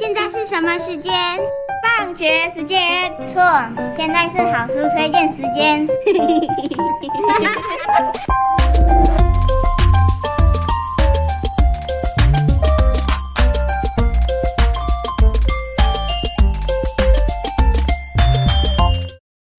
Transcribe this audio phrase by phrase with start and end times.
[0.00, 1.12] 现在是什么时间？
[1.98, 2.80] 放学时间。
[3.28, 3.42] 错，
[3.98, 5.86] 现在是好书推荐时间。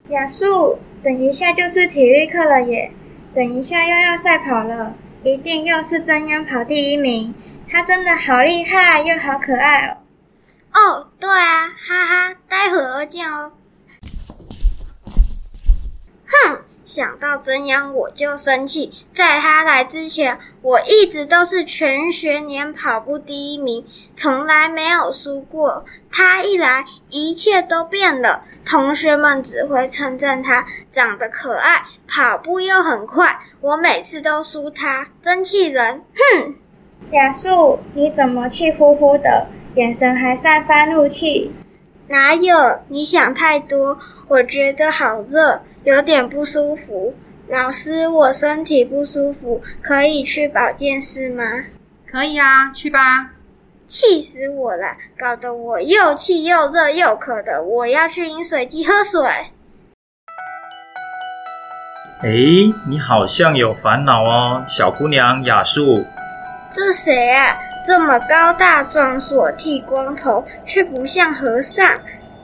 [0.08, 2.90] 亚树，等一下就是体育课了耶！
[3.32, 7.32] 等一下又要赛跑了，一定又是真央跑第一名。
[7.70, 10.01] 他真的好厉害，又好可爱哦！
[10.74, 13.52] 哦，对啊，哈哈，待会儿见哦。
[16.26, 18.90] 哼，想到真央我就生气。
[19.12, 25.84] 在他来之前，我一直都是全学年跑步第一名，从来没有输过。
[26.10, 28.44] 他一来，一切都变了。
[28.64, 33.40] 同学们只会称赞他长得可爱，跑步又很快。
[33.60, 36.02] 我每次都输他，真气人！
[36.14, 36.54] 哼。
[37.10, 41.50] 亚树，你怎么气呼呼的，眼神还散发怒气？
[42.08, 42.80] 哪有？
[42.88, 43.98] 你想太多。
[44.28, 47.14] 我觉得好热，有点不舒服。
[47.48, 51.44] 老师，我身体不舒服，可以去保健室吗？
[52.06, 53.30] 可以啊，去吧。
[53.86, 59.22] 气死我了，搞得我又气又热又渴的，我要去饮水机喝水。
[62.22, 62.30] 哎，
[62.88, 66.04] 你好像有烦恼哦，小姑娘雅素。
[66.72, 67.58] 这谁啊？
[67.84, 71.86] 这么高大壮硕，剃光头，却不像和尚。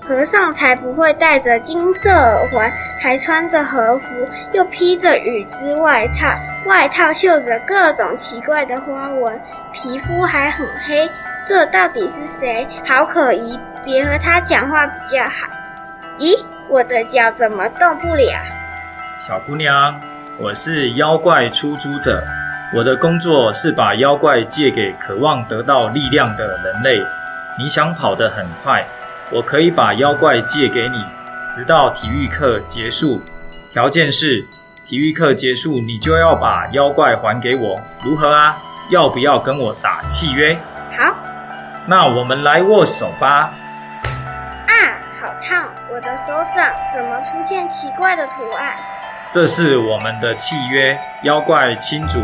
[0.01, 4.07] 和尚才不会戴着金色耳环，还穿着和服，
[4.53, 6.27] 又披着羽织外套，
[6.67, 9.39] 外套绣着各种奇怪的花纹，
[9.73, 11.07] 皮肤还很黑。
[11.47, 12.67] 这到底是谁？
[12.87, 13.59] 好可疑！
[13.85, 15.47] 别和他讲话比较好。
[16.19, 18.33] 咦，我的脚怎么动不了？
[19.27, 20.01] 小姑娘，
[20.41, 22.23] 我是妖怪出租者。
[22.75, 27.03] 我的工作是把妖怪借给渴望得到力量的人类。
[27.59, 28.85] 你想跑得很快，
[29.33, 31.03] 我可以把妖怪借给你，
[31.51, 33.23] 直到体育课结束。
[33.73, 34.45] 条件是，
[34.85, 37.75] 体育课结束你就要把妖怪还给我，
[38.05, 38.59] 如何啊？
[38.91, 40.55] 要不要跟我打契约？
[40.95, 41.15] 好。
[41.87, 43.51] 那我们来握手吧。
[44.67, 44.73] 啊，
[45.19, 45.65] 好烫！
[45.91, 48.75] 我的手掌怎么出现奇怪的图案？
[49.31, 52.19] 这是我们的契约，妖怪亲族。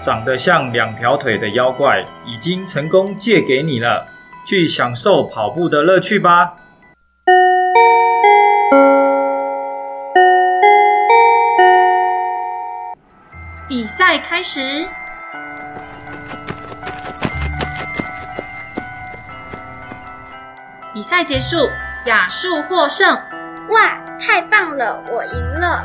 [0.00, 4.06] 长得像两条腿的妖怪已经成功借给你了，
[4.46, 6.54] 去享受跑步的乐趣吧。
[13.68, 14.60] 比赛开始，
[20.94, 21.56] 比赛结束，
[22.06, 23.14] 亚树获胜。
[23.70, 25.84] 哇，太棒了，我赢了。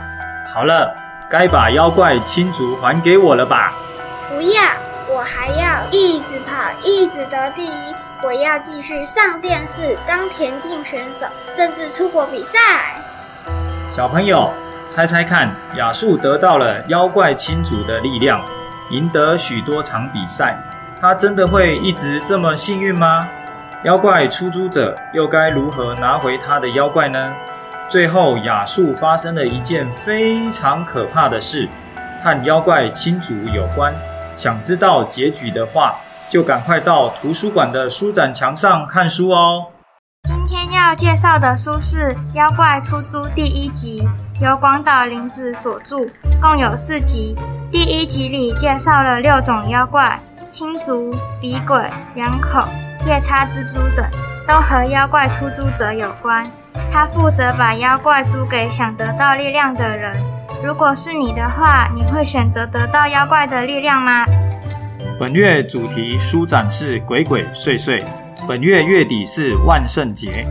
[0.53, 0.95] 好了，
[1.29, 3.73] 该把妖怪青竹还给我了吧？
[4.33, 4.63] 不要，
[5.07, 7.93] 我还要一直跑，一直得第一。
[8.23, 12.57] 我要继续上电视，当田径选手，甚至出国比赛。
[13.95, 14.51] 小朋友，
[14.89, 18.43] 猜猜看，亚树得到了妖怪亲族的力量，
[18.89, 20.57] 赢得许多场比赛，
[20.99, 23.27] 他真的会一直这么幸运吗？
[23.83, 27.31] 妖怪出租者又该如何拿回他的妖怪呢？
[27.87, 31.69] 最后，亚树发生了一件非常可怕的事，
[32.23, 33.93] 和妖怪亲族有关。
[34.37, 35.95] 想知道结局的话，
[36.29, 39.65] 就赶快到图书馆的书展墙上看书哦。
[40.27, 44.07] 今天要介绍的书是《妖怪出租》第一集，
[44.41, 45.97] 由广岛铃子所著，
[46.41, 47.35] 共有四集。
[47.71, 50.19] 第一集里介绍了六种妖怪：
[50.49, 51.77] 青竹、鼻鬼、
[52.15, 52.59] 两口、
[53.05, 54.05] 夜叉蜘蛛等，
[54.47, 56.49] 都和妖怪出租者有关。
[56.91, 60.15] 他负责把妖怪租给想得到力量的人。
[60.65, 64.23] 如果是你的话，你会选择得到妖怪的力量吗？
[65.19, 68.01] 本月主题书展是鬼鬼祟祟。
[68.47, 70.47] 本月月底是万圣节，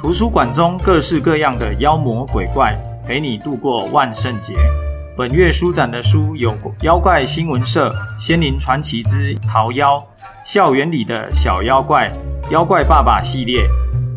[0.00, 2.72] 图书馆中各式各样的妖魔鬼怪
[3.04, 4.54] 陪你度过万圣节。
[5.16, 6.52] 本月书展的书有
[6.82, 7.88] 《妖怪新闻社》
[8.20, 9.98] 《仙灵传奇之桃妖》
[10.44, 12.08] 《校园里的小妖怪》
[12.52, 13.62] 《妖怪爸爸》系列，《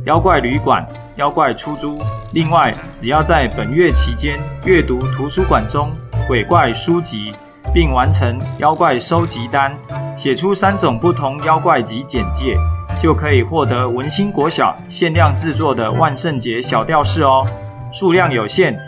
[0.06, 0.86] 妖怪旅馆》。
[1.16, 1.98] 妖怪出租。
[2.32, 5.90] 另外，只要在本月期间阅读图书馆中
[6.28, 7.34] 鬼怪书籍，
[7.74, 9.76] 并完成妖怪收集单，
[10.16, 12.56] 写出三种不同妖怪及简介，
[13.02, 17.48] 就可以获得文心国小限量制作的万圣节小吊饰哦。
[17.92, 18.80] 数量有限，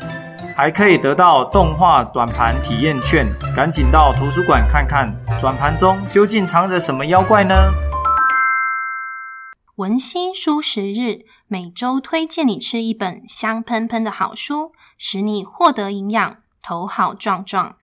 [0.55, 3.25] 还可以得到动画转盘体验券。
[3.55, 5.11] 赶紧到图书馆看看，
[5.41, 7.55] 转盘中究竟藏着什么妖怪呢？
[9.77, 17.75] 文心书食日，每周推荐你吃一本香喷喷的好书，使你获得营养，头好壮壮。